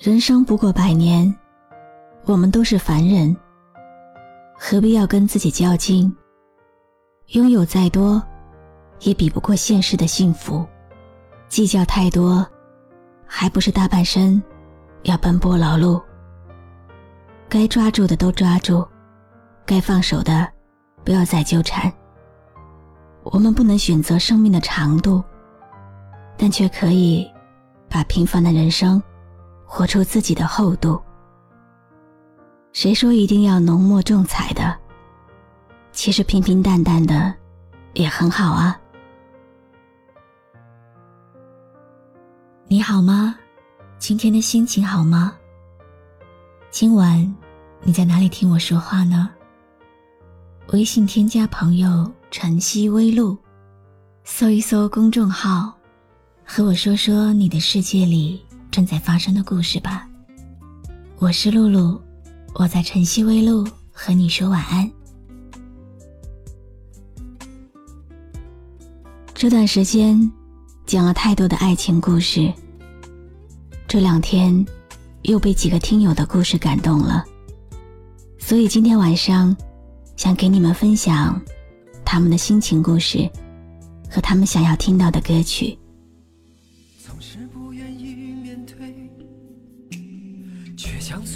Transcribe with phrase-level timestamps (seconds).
[0.00, 1.30] 人生不过百年，
[2.24, 3.36] 我们都是凡人，
[4.58, 6.10] 何必要跟自己较劲？
[7.32, 8.22] 拥有再多，
[9.00, 10.64] 也比不过现实的幸福；
[11.50, 12.46] 计较太多，
[13.26, 14.42] 还不是大半生
[15.02, 16.00] 要奔波劳碌。
[17.46, 18.82] 该抓住的都抓住，
[19.66, 20.50] 该放手的
[21.04, 21.92] 不要再纠缠。
[23.22, 25.22] 我们不能选择生命的长度，
[26.38, 27.30] 但却可以
[27.86, 28.98] 把平凡的人生。
[29.72, 31.00] 活出自己的厚度。
[32.72, 34.76] 谁说一定要浓墨重彩的？
[35.92, 37.32] 其实平平淡淡的
[37.92, 38.78] 也很好啊。
[42.66, 43.38] 你好吗？
[43.96, 45.36] 今天的心情好吗？
[46.72, 47.32] 今晚
[47.82, 49.30] 你在哪里听我说话呢？
[50.72, 53.38] 微信添加朋友“晨曦微露”，
[54.24, 55.72] 搜一搜公众号，
[56.44, 58.44] 和我说说你的世界里。
[58.70, 60.08] 正在发生的故事吧。
[61.18, 62.00] 我是露露，
[62.54, 64.90] 我在晨曦微露和你说晚安。
[69.34, 70.30] 这段时间
[70.86, 72.52] 讲了太多的爱情故事，
[73.88, 74.64] 这两天
[75.22, 77.24] 又被几个听友的故事感动了，
[78.38, 79.56] 所以今天晚上
[80.16, 81.40] 想给你们分享
[82.04, 83.28] 他们的心情故事
[84.10, 85.76] 和他们想要听到的歌曲。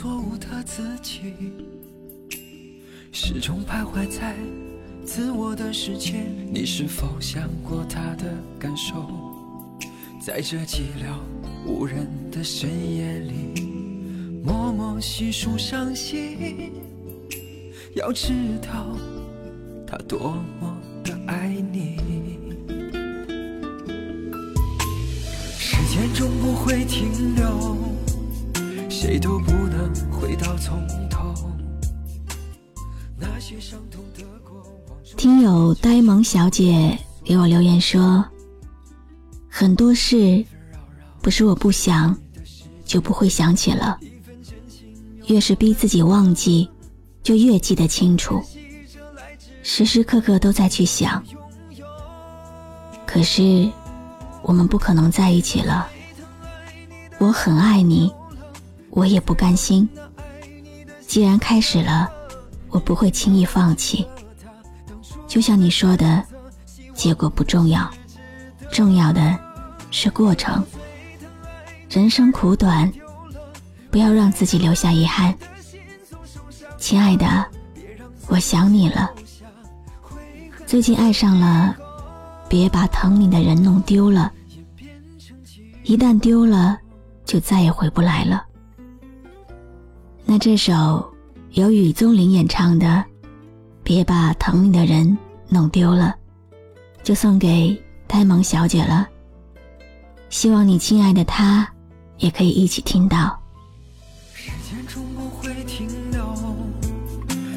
[0.05, 1.33] 错误的自己
[3.11, 4.37] 始终徘徊在
[5.03, 8.27] 自我的世界，你是否想过他的
[8.59, 9.09] 感受？
[10.21, 11.17] 在这寂寥
[11.67, 16.71] 无人的深夜里，默默细数伤心。
[17.95, 18.95] 要知道
[19.87, 21.97] 他多么的爱你，
[25.59, 27.74] 时间终不会停留。
[29.07, 31.35] 谁都不能回到从头。
[35.15, 38.25] 听友呆萌小姐给我留言说
[39.47, 40.43] ：“很多事
[41.21, 42.17] 不是我不想，
[42.87, 43.99] 就不会想起了。
[45.27, 46.67] 越是逼自己忘记，
[47.23, 48.43] 就越记得清楚。
[49.63, 51.23] 时时刻刻都在去想。
[53.05, 53.71] 可是
[54.41, 55.89] 我们不可能在一起了。
[57.19, 58.11] 我很爱你。”
[58.95, 59.89] 我也不甘心，
[61.05, 62.09] 既然开始了，
[62.71, 64.07] 我不会轻易放弃。
[65.27, 66.23] 就像你说的，
[66.95, 67.91] 结果不重要，
[68.71, 69.37] 重要的
[69.91, 70.65] 是过程。
[71.91, 72.91] 人生苦短，
[73.91, 75.37] 不要让自己留下遗憾。
[76.79, 77.45] 亲爱的，
[78.29, 79.11] 我想你了。
[80.67, 81.75] 最近爱上了，
[82.49, 84.33] 别把疼你的人弄丢了。
[85.83, 86.79] 一旦丢了，
[87.25, 88.45] 就再也回不来了。
[90.27, 91.13] 那这首
[91.51, 92.87] 由雨宗林演唱的
[93.83, 95.17] 《别把疼你的人
[95.49, 96.15] 弄丢了》，
[97.05, 99.07] 就送给呆萌小姐了。
[100.31, 101.71] 希望你亲爱的他
[102.19, 103.39] 也可以一起听到。
[104.33, 106.35] 时间终不会停留，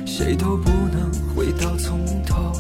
[0.06, 2.54] 谁都不能回到从头。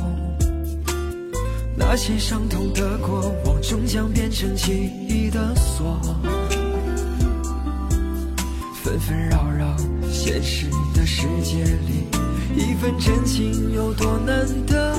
[1.75, 5.99] 那些伤痛的过往，终将变成记忆的锁。
[8.87, 9.75] 纷纷扰扰，
[10.09, 12.07] 现实的世界里，
[12.55, 14.95] 一份真情有多难得？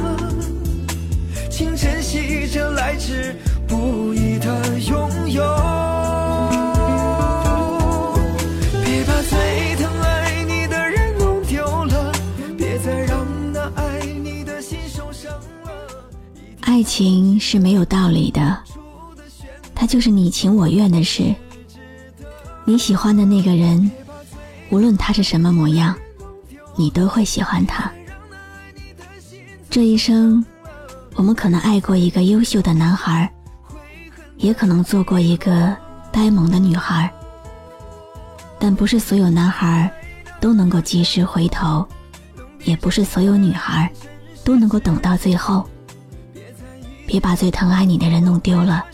[1.50, 3.34] 请珍惜这来之
[3.66, 5.43] 不易的拥有。
[8.84, 12.13] 别把最疼爱你的人弄丢了，
[12.59, 15.33] 别再让那爱你的心受伤
[15.65, 15.71] 了。
[16.60, 18.59] 爱情是没有道理的，
[19.74, 21.34] 它就是你情我愿的事。
[22.68, 23.91] 你喜欢的那个人，
[24.68, 25.97] 无论他是什么模样，
[26.76, 27.91] 你都会喜欢他。
[29.70, 30.44] 这一生，
[31.15, 33.32] 我们可能爱过一个优秀的男孩，
[34.36, 35.74] 也可能做过一个
[36.12, 37.10] 呆萌的女孩，
[38.59, 39.91] 但不是所有男孩
[40.38, 41.88] 都能够及时回头，
[42.65, 43.91] 也不是所有女孩
[44.44, 45.66] 都能够等到最后。
[47.06, 48.84] 别把最疼爱你的人弄丢了，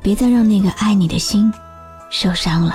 [0.00, 1.52] 别再让那个爱你的心。
[2.12, 2.74] 受伤了，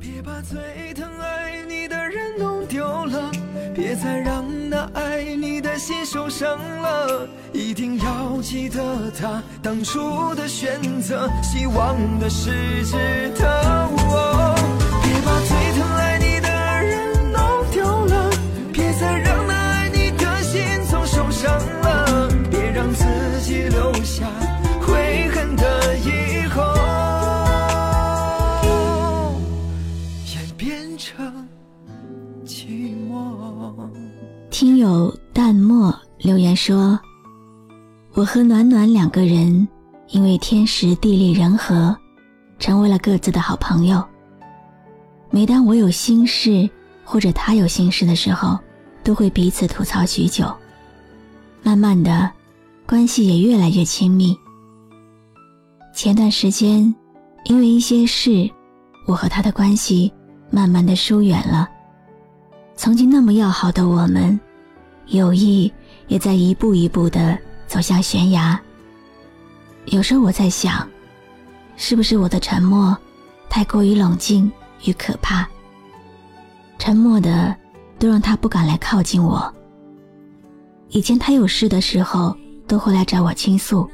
[0.00, 3.30] 别把最疼爱你的人弄丢了，
[3.72, 13.48] 别再让那爱你的心受伤了，一定要记得他当初的选择，希望的是值得。
[14.10, 14.54] 哦。
[15.04, 16.15] 别把最疼爱。
[38.36, 39.66] 和暖暖两个人
[40.08, 41.96] 因为天时地利人和，
[42.58, 44.06] 成为了各自的好朋友。”
[45.32, 46.68] 每当我有心事，
[47.02, 48.58] 或者他有心事的时候，
[49.02, 50.54] 都会彼此吐槽许久。
[51.62, 52.30] 慢慢的，
[52.86, 54.36] 关系也越来越亲密。
[55.94, 56.94] 前段时间，
[57.44, 58.46] 因为一些事，
[59.06, 60.12] 我和他的关系
[60.50, 61.66] 慢慢的疏远了。
[62.74, 64.38] 曾经那么要好的我们，
[65.06, 65.72] 友谊
[66.08, 68.60] 也在一步一步的走向悬崖。
[69.86, 70.88] 有时候我在想，
[71.76, 72.96] 是不是我的沉默
[73.48, 74.50] 太过于冷静？
[74.84, 75.48] 与可怕，
[76.78, 77.56] 沉默的
[77.98, 79.52] 都让他不敢来靠近我。
[80.90, 82.36] 以前他有事的时候
[82.68, 83.88] 都会来找我倾诉，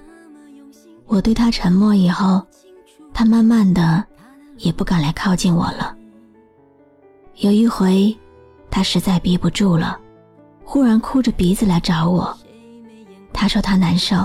[1.06, 2.44] 我对他沉默以后，
[3.14, 4.04] 他慢慢的
[4.56, 5.96] 也不敢来靠近我了。
[7.36, 8.14] 有一回，
[8.68, 9.98] 他实在憋不住了，
[10.64, 12.36] 忽然哭着鼻子来找我。
[13.42, 14.24] 他说他难受，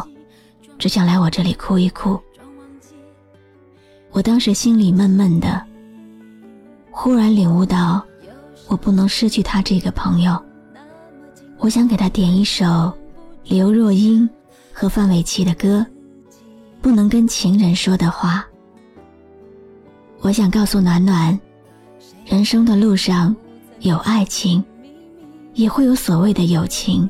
[0.78, 2.22] 只想来我这里哭一哭。
[4.12, 5.60] 我当时心里闷闷的。
[6.92, 8.06] 忽然领悟到，
[8.68, 10.40] 我不能失去他这个朋友。
[11.58, 12.94] 我想给他点一首
[13.44, 14.30] 刘若英
[14.72, 15.80] 和范玮琪的歌，
[16.80, 18.46] 《不能跟情人说的话》。
[20.20, 21.40] 我想告诉暖暖，
[22.24, 23.36] 人生的路上
[23.80, 24.64] 有爱情，
[25.56, 27.10] 也会有所谓的友情。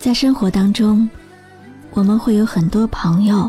[0.00, 1.06] 在生活当中，
[1.90, 3.48] 我们会有很多朋友，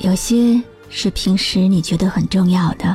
[0.00, 2.94] 有些是平时你觉得很重要的，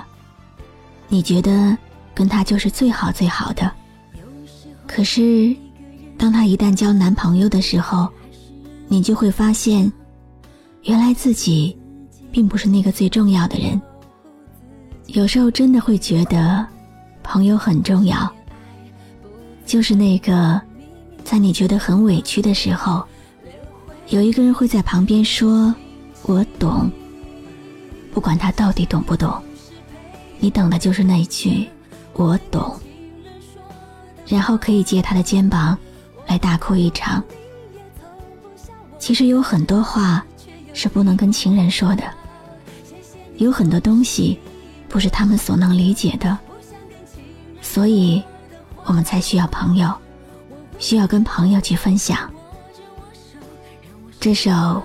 [1.08, 1.76] 你觉得
[2.14, 3.72] 跟他就是最好最好的。
[4.86, 5.56] 可是，
[6.20, 8.08] 当他一旦交男朋友的时候，
[8.88, 9.92] 你就会发现，
[10.84, 11.76] 原来自己
[12.32, 13.82] 并不是那个最重要的人。
[15.08, 16.64] 有时候真的会觉得，
[17.24, 18.32] 朋友很重要，
[19.66, 20.62] 就是那个。
[21.30, 23.06] 在你觉得很委屈的时候，
[24.08, 25.72] 有一个人会在旁边说
[26.26, 26.90] ：“我懂。”
[28.12, 29.40] 不管他到底懂不懂，
[30.40, 31.70] 你等的就是那一句
[32.14, 32.76] “我懂”，
[34.26, 35.78] 然后可以借他的肩膀
[36.26, 37.24] 来大哭一场。
[38.98, 40.26] 其实有很多话
[40.74, 42.04] 是不能跟情人说的，
[43.38, 44.40] 有很多东西
[44.88, 46.36] 不是他们所能理解的，
[47.62, 48.20] 所以
[48.86, 49.94] 我们才需要朋友。
[50.80, 52.18] 需要跟朋友去分享。
[54.20, 54.82] 这首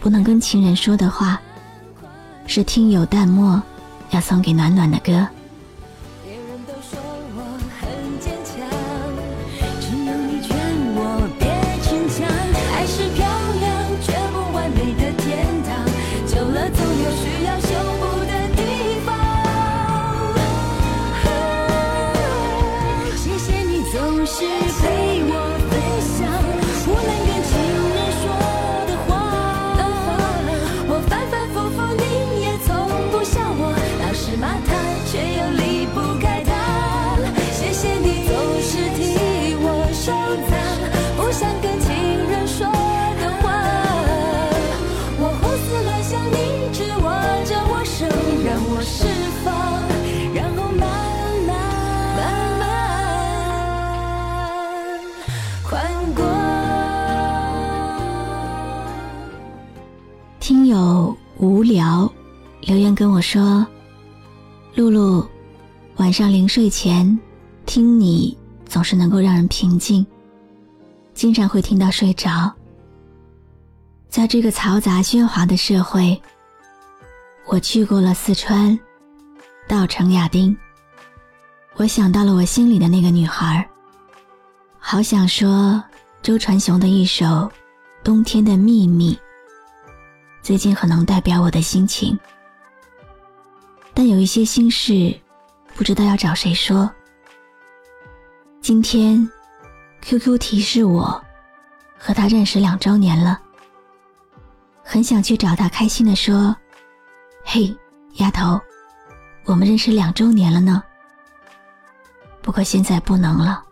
[0.00, 1.40] 不能跟情人说的话，
[2.46, 3.62] 是听友淡漠
[4.10, 5.26] 要送给暖暖的歌。
[62.74, 63.64] 留言跟我说
[64.74, 65.24] ：“露露，
[65.98, 67.16] 晚上临睡前
[67.66, 70.04] 听你总是能够让人平静，
[71.14, 72.52] 经常会听到睡着。
[74.08, 76.20] 在这个嘈杂喧哗的社会，
[77.46, 78.76] 我去过了四川，
[79.68, 80.56] 到成亚丁。
[81.76, 83.64] 我想到了我心里的那个女孩，
[84.80, 85.80] 好想说
[86.22, 87.24] 周传雄的一首
[88.02, 89.14] 《冬天的秘密》，
[90.42, 92.18] 最近很能代表我的心情。
[93.94, 95.16] 但有一些心事，
[95.76, 96.90] 不知道要找谁说。
[98.60, 99.30] 今天
[100.02, 101.24] ，QQ 提示我，
[101.96, 103.40] 和他认识两周年了。
[104.82, 106.54] 很想去找他，开心的说
[107.44, 107.74] ：“嘿，
[108.14, 108.60] 丫头，
[109.44, 110.82] 我们认识两周年了呢。
[112.42, 113.62] 不过现在不能了。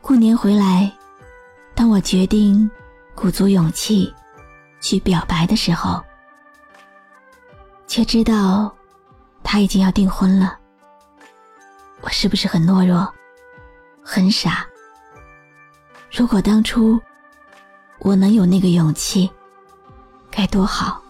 [0.00, 0.90] 过年回来，
[1.74, 2.68] 当我决定
[3.14, 4.12] 鼓足勇气
[4.80, 6.02] 去表白的时候，
[7.96, 8.70] 却知道
[9.42, 10.58] 他已经要订婚了。
[12.02, 13.10] 我是不是很懦弱，
[14.02, 14.66] 很傻？
[16.10, 17.00] 如果当初……”
[18.00, 19.30] 我能有那个勇气，
[20.30, 21.00] 该多好。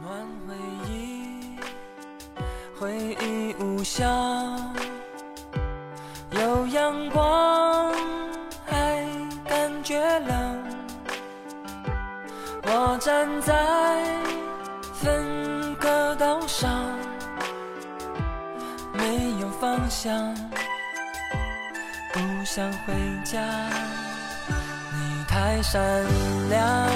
[0.00, 0.54] 暖回
[0.88, 1.58] 忆，
[2.78, 4.06] 回忆无效，
[6.30, 7.92] 有阳光
[8.64, 9.04] 还
[9.48, 10.64] 感觉冷。
[12.62, 14.24] 我站在
[14.92, 15.53] 分
[15.84, 16.82] 的岛上，
[18.94, 19.04] 没
[19.38, 20.34] 有方向，
[22.10, 23.38] 不想回家。
[24.94, 25.82] 你太善
[26.48, 26.88] 良，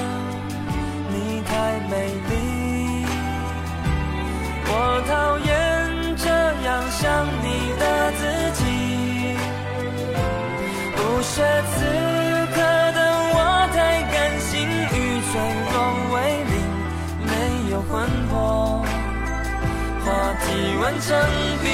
[1.10, 3.04] 你太美丽，
[4.64, 4.72] 我
[5.06, 6.26] 讨厌这
[6.64, 7.46] 样想你
[7.78, 8.22] 的自
[8.54, 8.64] 己。
[10.96, 11.44] 不屑
[20.58, 21.16] 话题完成
[21.62, 21.68] 笔。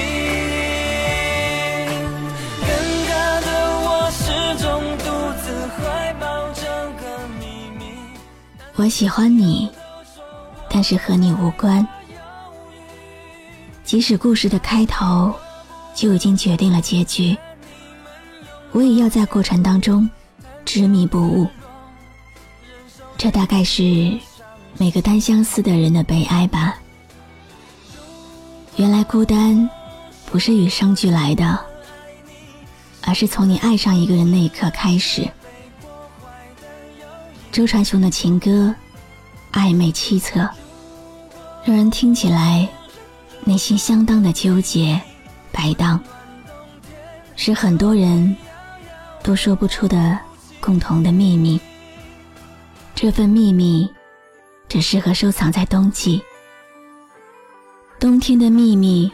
[8.77, 9.71] 我喜欢你，
[10.69, 11.85] 但是和你无关。
[13.83, 15.33] 即使故事的开头
[15.95, 17.35] 就已经决定了结局，
[18.71, 20.07] 我也要在过程当中
[20.65, 21.47] 执迷不悟。
[23.17, 24.19] 这大概是
[24.77, 26.77] 每个单相思的人的悲哀吧。
[28.77, 29.69] 原来孤单
[30.25, 31.57] 不是与生俱来的，
[33.01, 35.25] 而是从你爱上一个人那一刻开始。
[37.53, 38.75] 周传雄的情歌，
[39.53, 40.49] 暧昧凄恻，
[41.63, 42.67] 让人听起来
[43.45, 44.99] 内心相当的纠结、
[45.53, 45.97] 摆荡，
[47.37, 48.35] 是很多人
[49.23, 50.19] 都说不出的
[50.59, 51.57] 共同的秘密。
[52.93, 53.89] 这份秘密
[54.67, 56.21] 只适合收藏在冬季。
[57.97, 59.09] 冬天的秘密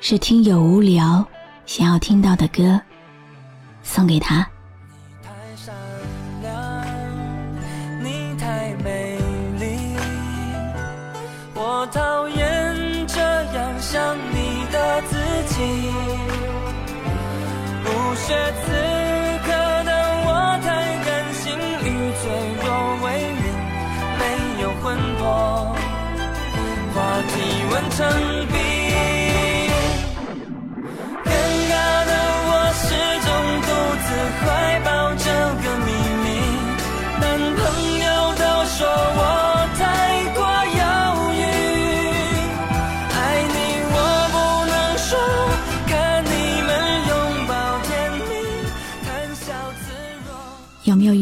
[0.00, 1.24] 是听友无聊
[1.66, 2.80] 想要听到的歌，
[3.82, 4.48] 送给他。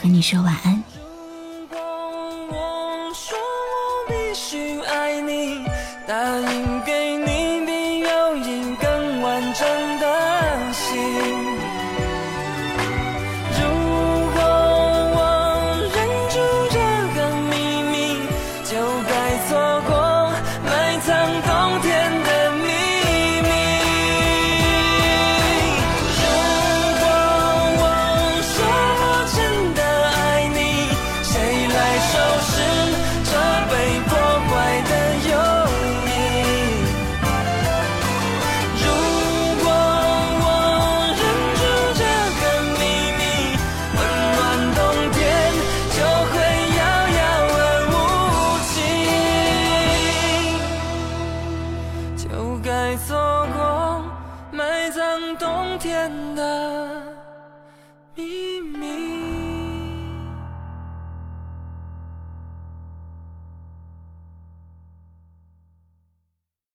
[0.00, 0.82] 和你说晚安。
[0.94, 1.78] 如果
[2.50, 5.64] 我说我必须爱你，
[6.06, 9.66] 答应给你比友谊更完整
[9.98, 11.47] 的心。